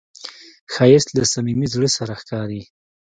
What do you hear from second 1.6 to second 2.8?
زړه سره ښکاري